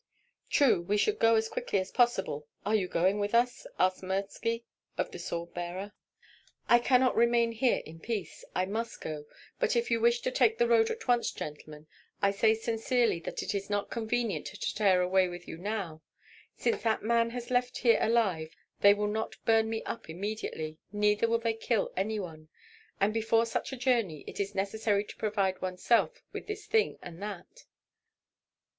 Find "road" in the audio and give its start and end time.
10.67-10.89